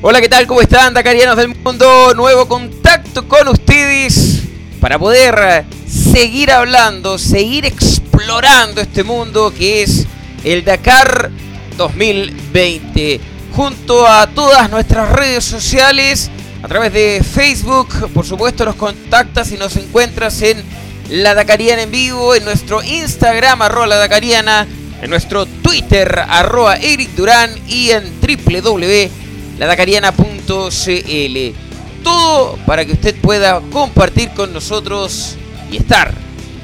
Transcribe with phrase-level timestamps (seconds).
[0.00, 0.46] Hola, ¿qué tal?
[0.46, 2.14] ¿Cómo están, Dakarianos del mundo?
[2.14, 4.42] Nuevo contacto con ustedes
[4.80, 10.06] para poder seguir hablando, seguir explorando este mundo que es
[10.44, 11.32] el Dakar
[11.76, 13.20] 2020.
[13.50, 16.30] Junto a todas nuestras redes sociales,
[16.62, 20.62] a través de Facebook, por supuesto, nos contactas y nos encuentras en
[21.10, 24.64] La Dakariana en vivo, en nuestro Instagram, arroba La Dakariana,
[25.02, 29.27] en nuestro Twitter, arroba Eric Durán y en www
[29.58, 31.54] ladacariana.cl.
[32.02, 35.36] Todo para que usted pueda compartir con nosotros
[35.70, 36.14] y estar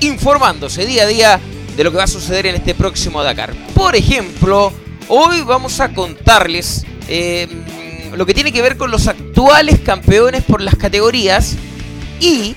[0.00, 1.40] informándose día a día
[1.76, 3.54] de lo que va a suceder en este próximo Dakar.
[3.74, 4.72] Por ejemplo,
[5.08, 7.48] hoy vamos a contarles em,
[8.16, 11.56] lo que tiene que ver con los actuales campeones por las categorías
[12.20, 12.56] y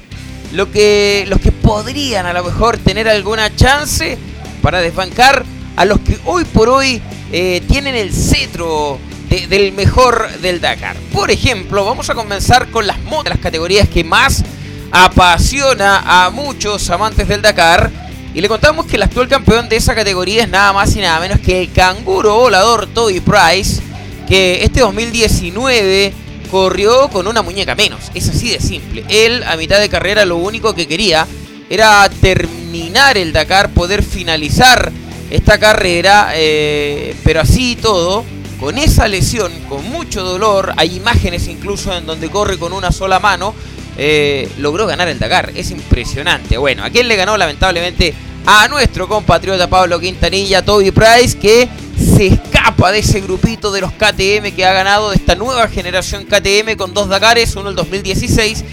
[0.53, 4.17] lo que, los que podrían a lo mejor tener alguna chance
[4.61, 8.97] para desbancar a los que hoy por hoy eh, tienen el cetro
[9.31, 10.97] del mejor del Dakar.
[11.13, 14.43] Por ejemplo, vamos a comenzar con las motos, las categorías que más
[14.91, 17.89] apasiona a muchos amantes del Dakar.
[18.33, 21.19] Y le contamos que el actual campeón de esa categoría es nada más y nada
[21.21, 23.81] menos que el canguro volador Toby Price,
[24.27, 26.13] que este 2019
[26.49, 28.11] corrió con una muñeca menos.
[28.13, 29.05] Es así de simple.
[29.07, 31.25] Él a mitad de carrera lo único que quería
[31.69, 34.91] era terminar el Dakar, poder finalizar
[35.29, 38.25] esta carrera, eh, pero así todo
[38.61, 43.19] con esa lesión, con mucho dolor, hay imágenes incluso en donde corre con una sola
[43.19, 43.55] mano,
[43.97, 45.51] eh, logró ganar el Dakar.
[45.55, 46.59] Es impresionante.
[46.59, 48.13] Bueno, ¿a quién le ganó lamentablemente?
[48.45, 51.67] A nuestro compatriota Pablo Quintanilla, Toby Price, que
[51.97, 56.25] se escapa de ese grupito de los KTM que ha ganado de esta nueva generación
[56.25, 58.63] KTM con dos Dakares, uno el 2016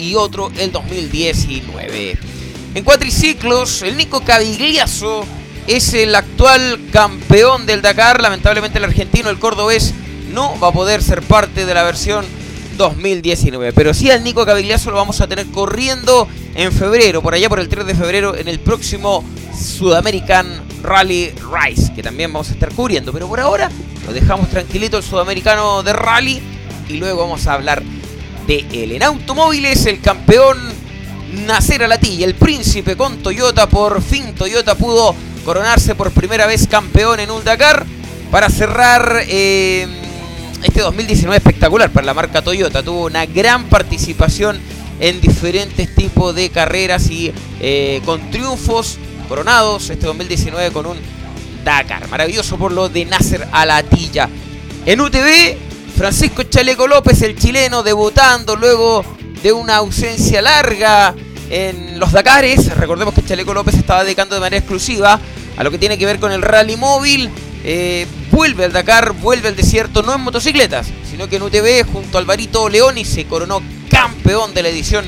[0.00, 2.18] y otro el 2019.
[2.74, 5.24] En cuatriciclos, el Nico Cavigliazo
[5.68, 8.22] es el actual campeón del Dakar.
[8.22, 9.94] Lamentablemente el argentino, el cordobés,
[10.32, 12.24] no va a poder ser parte de la versión
[12.78, 13.72] 2019.
[13.74, 17.60] Pero sí al Nico Cavigliazo lo vamos a tener corriendo en febrero, por allá por
[17.60, 19.22] el 3 de febrero, en el próximo
[19.54, 20.46] Sudamerican
[20.82, 23.12] Rally Rice, que también vamos a estar cubriendo.
[23.12, 23.70] Pero por ahora
[24.06, 26.40] lo dejamos tranquilito el sudamericano de rally
[26.88, 27.82] y luego vamos a hablar
[28.46, 28.92] de él.
[28.92, 30.56] En automóviles, el campeón
[31.46, 37.20] Nacer Alatilla, el príncipe con Toyota, por fin Toyota pudo coronarse por primera vez campeón
[37.20, 37.86] en un Dakar
[38.30, 39.86] para cerrar eh,
[40.62, 42.82] este 2019 espectacular para la marca Toyota.
[42.82, 44.58] Tuvo una gran participación
[45.00, 48.98] en diferentes tipos de carreras y eh, con triunfos
[49.28, 50.98] coronados este 2019 con un
[51.64, 52.08] Dakar.
[52.08, 54.28] Maravilloso por lo de Nasser Alatilla.
[54.86, 55.56] En UTV,
[55.96, 59.04] Francisco Chaleco López, el chileno, debutando luego
[59.42, 61.14] de una ausencia larga
[61.50, 62.76] en los Dakares.
[62.76, 65.20] Recordemos que Chaleco López estaba dedicando de manera exclusiva
[65.56, 67.30] a lo que tiene que ver con el rally móvil.
[67.64, 72.18] Eh, vuelve al Dakar, vuelve al desierto, no en motocicletas, sino que en UTV junto
[72.18, 73.60] a Alvarito León y se coronó
[73.90, 75.04] campeón de la edición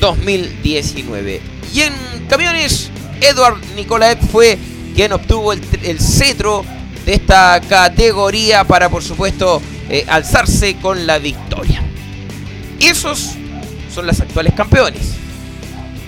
[0.00, 1.40] 2019.
[1.74, 1.92] Y en
[2.28, 4.58] camiones, Edward Nicolaev fue
[4.94, 6.64] quien obtuvo el, cetro
[7.04, 9.60] de esta categoría para, por supuesto,
[9.90, 11.82] eh, alzarse con la victoria.
[12.80, 13.32] Esos
[13.92, 15.23] son los actuales campeones.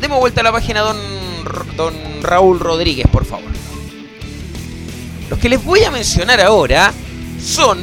[0.01, 0.97] Demos vuelta a la página, don,
[1.77, 3.51] don Raúl Rodríguez, por favor.
[5.31, 6.93] Los que les voy a mencionar ahora
[7.43, 7.79] son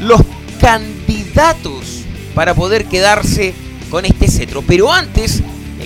[0.00, 0.20] los
[0.60, 2.02] candidatos
[2.34, 3.54] para poder quedarse
[3.90, 4.62] con este cetro.
[4.62, 5.42] Pero antes,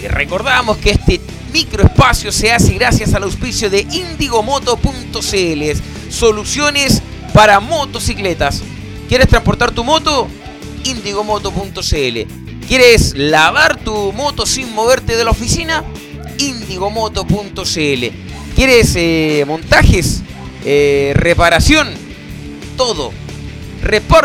[0.09, 1.21] recordamos que este
[1.53, 7.03] microespacio se hace gracias al auspicio de indigomoto.cl, soluciones
[7.33, 8.63] para motocicletas.
[9.09, 10.29] ¿Quieres transportar tu moto?
[10.85, 12.40] indigomoto.cl.
[12.71, 15.83] ¿Quieres lavar tu moto sin moverte de la oficina?
[16.39, 18.07] indigomoto.cl.
[18.55, 20.23] ¿Quieres eh, montajes?
[20.65, 21.89] Eh, reparación,
[22.77, 23.11] todo.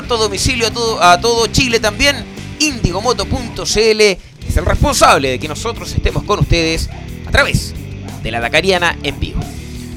[0.07, 2.23] Domicilio a todo, a todo Chile también.
[2.59, 6.88] Indigomoto.cl es el responsable de que nosotros estemos con ustedes
[7.25, 7.73] a través
[8.22, 9.39] de la Dakariana en vivo.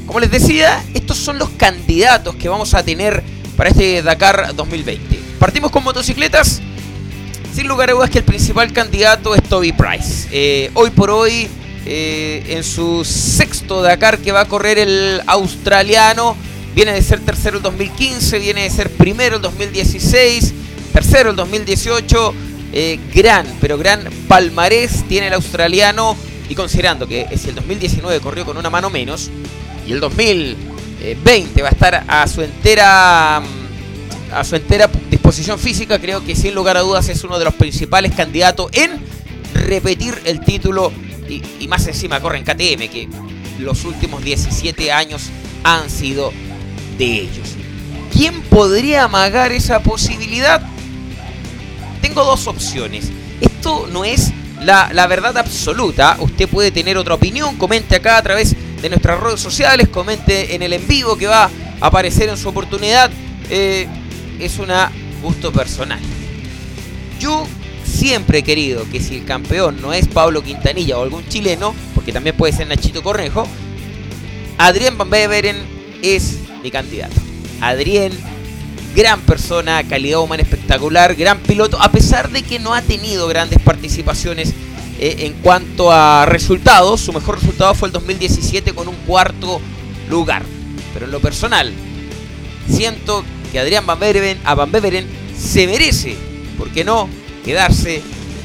[0.06, 3.22] Como les decía, estos son los candidatos que vamos a tener
[3.58, 5.18] para este Dakar 2020.
[5.38, 6.62] Partimos con motocicletas.
[7.58, 10.28] Sin lugar a dudas que el principal candidato es Toby Price.
[10.30, 11.48] Eh, hoy por hoy
[11.86, 16.36] eh, en su sexto Dakar que va a correr el australiano.
[16.76, 20.54] Viene de ser tercero el 2015, viene de ser primero el 2016,
[20.92, 22.34] tercero el 2018.
[22.74, 26.16] Eh, gran, pero gran palmarés tiene el australiano.
[26.48, 29.32] Y considerando que si el 2019 corrió con una mano menos
[29.84, 33.42] y el 2020 va a estar a su entera
[34.32, 34.88] a su entera
[35.28, 38.98] disposición física, creo que sin lugar a dudas es uno de los principales candidatos en
[39.52, 40.90] repetir el título
[41.28, 43.08] y, más encima corren KTM, que
[43.58, 45.24] los últimos 17 años
[45.64, 46.32] han sido
[46.96, 47.56] de ellos.
[48.10, 50.62] ¿Quién podría amagar esa posibilidad?
[52.00, 53.10] tengo dos opciones.
[53.42, 54.32] Esto no es
[54.62, 56.16] la, verdad absoluta.
[56.20, 57.56] Usted puede tener otra opinión.
[57.56, 59.88] Comente acá a través de nuestras redes sociales.
[59.90, 61.50] Comente en el en vivo que va
[61.80, 63.10] a aparecer en su oportunidad.
[63.50, 63.86] Eh,
[64.40, 64.70] es un
[65.18, 66.00] gusto personal.
[67.18, 67.46] Yo
[67.84, 72.12] siempre he querido que si el campeón no es Pablo Quintanilla o algún chileno, porque
[72.12, 73.46] también puede ser Nachito Cornejo,
[74.58, 75.56] Adrián Van Beveren
[76.02, 77.14] es mi candidato.
[77.60, 78.12] Adrián,
[78.94, 83.60] gran persona, calidad humana espectacular, gran piloto, a pesar de que no ha tenido grandes
[83.60, 84.52] participaciones
[84.98, 87.00] eh, en cuanto a resultados.
[87.00, 89.60] Su mejor resultado fue el 2017 con un cuarto
[90.08, 90.42] lugar.
[90.92, 91.72] Pero en lo personal,
[92.68, 95.06] siento que Adrián Van Beveren, a Van Beveren
[95.36, 96.16] se merece,
[96.56, 97.08] ¿por qué no?,
[97.44, 98.02] quedarse,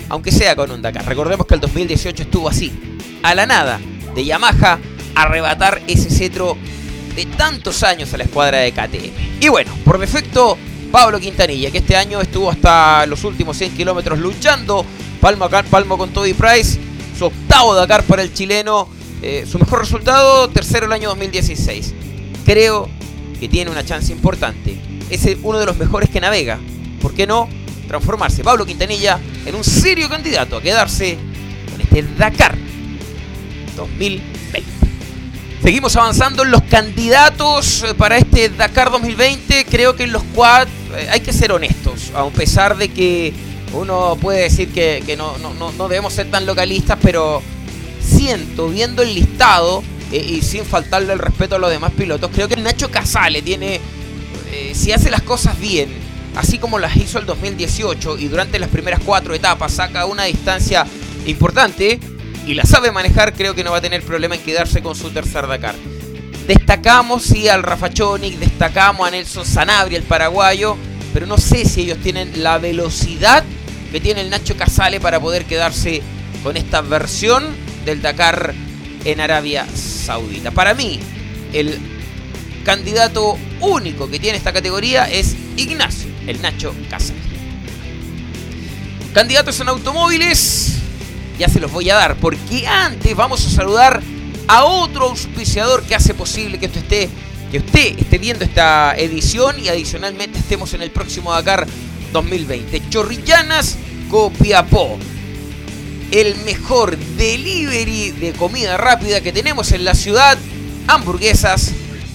[0.09, 1.05] aunque sea con un Dakar.
[1.05, 2.71] Recordemos que el 2018 estuvo así,
[3.21, 3.79] a la nada,
[4.15, 4.79] de Yamaha,
[5.15, 6.57] arrebatar ese cetro
[7.15, 9.41] de tantos años a la escuadra de KTM.
[9.41, 10.57] Y bueno, por defecto,
[10.91, 14.85] Pablo Quintanilla, que este año estuvo hasta los últimos 100 kilómetros luchando,
[15.19, 16.79] palmo, palmo con Toby Price,
[17.17, 18.88] su octavo Dakar para el chileno,
[19.21, 21.94] eh, su mejor resultado, tercero el año 2016.
[22.45, 22.89] Creo
[23.39, 24.92] que tiene una chance importante.
[25.13, 26.60] Es uno de los mejores que navega.
[27.01, 27.48] ¿Por qué no?
[27.88, 31.18] transformarse Pablo Quintanilla en un serio candidato a quedarse
[31.69, 32.57] con este Dakar
[33.75, 34.63] 2020.
[35.62, 39.65] Seguimos avanzando en los candidatos eh, para este Dakar 2020.
[39.65, 40.68] Creo que en los quad
[40.98, 43.33] eh, hay que ser honestos, a pesar de que
[43.74, 47.42] uno puede decir que, no, no, debemos ser tan localistas, pero
[48.01, 52.48] siento, viendo el listado eh, y sin faltarle el respeto a los demás pilotos, creo
[52.48, 53.80] que Nacho Casale tiene,
[54.73, 55.89] si hace las cosas bien,
[56.35, 60.85] así como las hizo el 2018 y durante las primeras cuatro etapas saca una distancia
[61.25, 62.00] importante
[62.45, 65.11] y la sabe manejar, creo que no va a tener problema en quedarse con su
[65.11, 65.75] tercer Dakar.
[66.47, 70.75] Destacamos sí al Rafa Chonic, destacamos a Nelson Sanabria, el paraguayo,
[71.13, 73.44] pero no sé si ellos tienen la velocidad
[73.91, 76.01] que tiene el Nacho Casale para poder quedarse
[76.44, 77.45] con esta versión
[77.85, 78.53] del Dakar
[79.05, 80.51] en Arabia Saudita.
[80.51, 81.00] Para mí,
[81.53, 81.79] el
[82.63, 87.19] candidato único que tiene esta categoría es Ignacio el Nacho Casale.
[89.13, 90.75] Candidatos en automóviles,
[91.38, 94.01] ya se los voy a dar, porque antes vamos a saludar
[94.48, 97.10] a otro auspiciador que hace posible que esto esté,
[97.51, 101.68] que usted esté viendo esta edición y adicionalmente estemos en el próximo Dakar
[102.12, 102.89] 2020.
[102.89, 103.77] Chorrillanas
[104.10, 104.98] Copiapó.
[106.12, 110.38] El mejor delivery de comida rápida que tenemos en la ciudad.
[110.88, 111.71] Hamburguesas,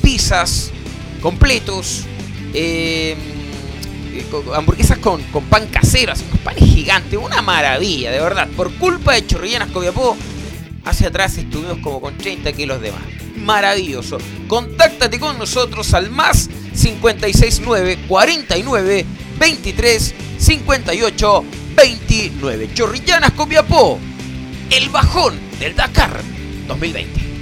[0.08, 0.70] pizzas,
[1.20, 2.04] completos.
[2.54, 3.14] Eh,
[4.54, 5.20] hamburguesas con,
[5.50, 8.48] pan casero, así, panes gigantes, una maravilla, de verdad.
[8.56, 10.16] Por culpa de Chorrillanas Copiapó,
[10.86, 13.02] hacia atrás estuvimos como con 30 kilos de más.
[13.36, 14.16] Maravilloso.
[14.46, 19.04] Contáctate con nosotros al más 569 49
[19.38, 21.44] 23 58
[21.76, 22.70] 29.
[22.72, 23.98] Chorrillanas Copiapó,
[24.70, 26.18] el bajón del Dakar
[26.66, 27.37] 2020.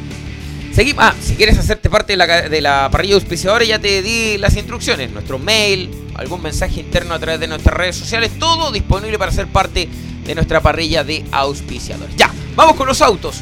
[0.77, 1.03] Seguimos.
[1.03, 4.57] Ah, si quieres hacerte parte de la, de la parrilla auspiciadora, ya te di las
[4.57, 5.11] instrucciones.
[5.11, 9.47] Nuestro mail, algún mensaje interno a través de nuestras redes sociales, todo disponible para ser
[9.47, 9.89] parte
[10.27, 12.15] de nuestra parrilla de auspiciadores.
[12.17, 13.41] Ya, vamos con los autos.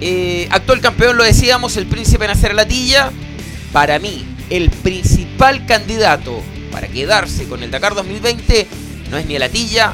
[0.00, 3.12] Eh, actual campeón, lo decíamos, el príncipe en hacer latilla.
[3.74, 6.40] Para mí, el principal candidato
[6.72, 8.66] para quedarse con el Dakar 2020
[9.10, 9.92] no es ni Latilla,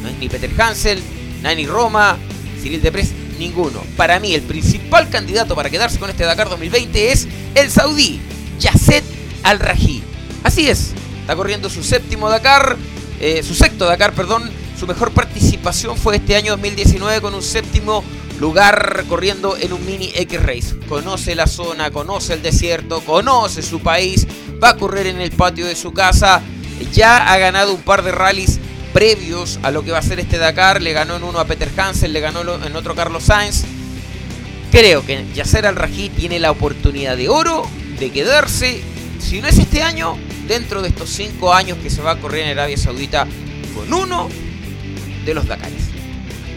[0.00, 1.02] no es ni Peter Hansel,
[1.42, 2.18] no es ni Roma,
[2.62, 3.10] Cyril Depres,
[3.44, 3.82] ninguno.
[3.96, 8.20] Para mí, el principal candidato para quedarse con este Dakar 2020 es el saudí
[8.58, 9.04] Yasset
[9.42, 10.02] Al-Raji.
[10.42, 12.76] Así es, está corriendo su séptimo Dakar,
[13.20, 14.50] eh, su sexto Dakar, perdón.
[14.78, 18.02] Su mejor participación fue este año 2019 con un séptimo
[18.40, 20.74] lugar corriendo en un mini X-Race.
[20.88, 24.26] Conoce la zona, conoce el desierto, conoce su país,
[24.62, 26.42] va a correr en el patio de su casa.
[26.92, 28.58] Ya ha ganado un par de rallies
[28.94, 30.80] previos a lo que va a ser este Dakar.
[30.80, 33.64] Le ganó en uno a Peter Hansen, le ganó en otro Carlos Sainz.
[34.70, 38.82] Creo que Yasser Al-Raji tiene la oportunidad de oro de quedarse,
[39.20, 40.16] si no es este año,
[40.48, 43.26] dentro de estos cinco años que se va a correr en Arabia Saudita
[43.74, 44.28] con uno
[45.24, 45.82] de los Dakares.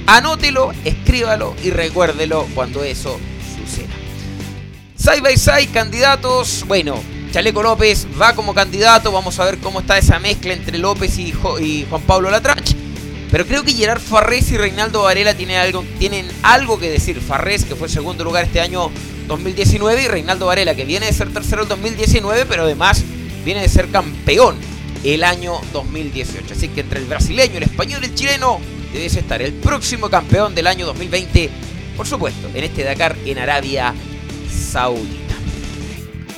[0.08, 3.20] Anótelo, escríbalo y recuérdelo cuando eso
[3.56, 3.94] suceda.
[4.96, 6.64] Side by side, candidatos.
[6.68, 7.02] Bueno,
[7.38, 9.12] Chaleco López va como candidato.
[9.12, 12.72] Vamos a ver cómo está esa mezcla entre López y, Juan Pablo Latrach.
[13.30, 17.22] Pero creo que Gerard Farrés y Reinaldo Varela tienen algo, tienen algo que decir.
[17.22, 18.90] Farrés, que fue segundo lugar este año
[19.28, 23.04] 2019, y Reinaldo Varela, que viene de ser tercero en 2019, pero además
[23.46, 24.58] viene de ser campeón
[25.04, 26.56] el año 2018.
[26.56, 28.60] Así que entre el brasileño, el español y el chileno
[28.92, 31.52] debes estar el próximo campeón del año 2020,
[31.98, 33.94] por supuesto, en este Dakar en Arabia
[34.52, 35.27] Saudita.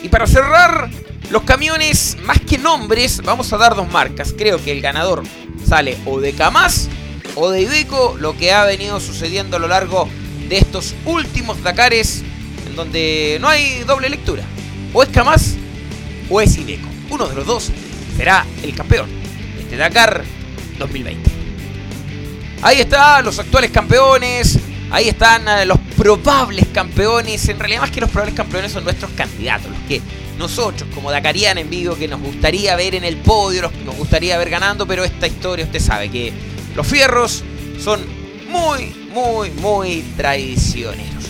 [0.01, 0.89] Y para cerrar,
[1.29, 4.33] los camiones, más que nombres, vamos a dar dos marcas.
[4.37, 5.23] Creo que el ganador
[5.65, 6.89] sale o de Camas
[7.35, 10.09] o de Ibeco, lo que ha venido sucediendo a lo largo
[10.47, 12.23] de estos últimos Dakares,
[12.67, 14.43] en donde no hay doble lectura.
[14.93, 15.55] O es Camas
[16.29, 16.87] o es Ibeco.
[17.09, 17.71] Uno de los dos
[18.17, 19.09] será el campeón
[19.55, 20.23] de este Dakar
[20.77, 21.29] 2020.
[22.61, 24.57] Ahí están los actuales campeones,
[24.91, 27.47] ahí están eh, los probables campeones.
[27.49, 30.01] En realidad, más que los probables campeones, son nuestros candidatos, los que
[30.37, 33.95] nosotros, como Dakarian en vivo, que nos gustaría ver en el podio, los que nos
[33.97, 36.31] gustaría ver ganando, pero esta historia usted sabe que
[36.75, 37.43] los fierros
[37.83, 37.99] son
[38.49, 41.25] muy, muy, muy traicioneros.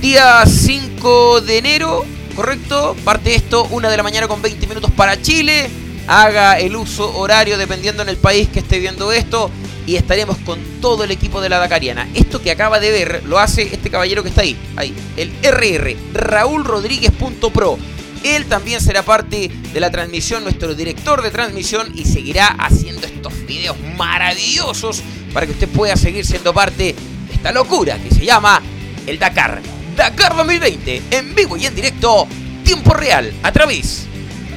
[0.00, 2.04] Día 5 de enero,
[2.36, 5.70] correcto, parte esto, una de la mañana con 20 minutos para Chile.
[6.08, 9.50] Haga el uso horario dependiendo en el país que esté viendo esto
[9.86, 12.08] y estaremos con todo el equipo de la Dakariana.
[12.14, 15.96] Esto que acaba de ver lo hace este caballero que está ahí, ahí, el RR,
[16.12, 17.78] Raúl Rodríguez.pro.
[18.24, 23.46] Él también será parte de la transmisión, nuestro director de transmisión, y seguirá haciendo estos
[23.46, 26.94] videos maravillosos para que usted pueda seguir siendo parte
[27.28, 28.62] de esta locura que se llama
[29.06, 29.60] el Dakar.
[29.96, 32.28] Dakar 2020, en vivo y en directo,
[32.64, 34.06] tiempo real, a través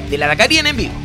[0.10, 1.05] de la Dakariana en vivo.